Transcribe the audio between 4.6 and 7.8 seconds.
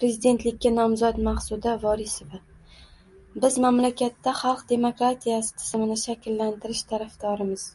demokratiyasi tizimini shakllantirish tarafdorimiz”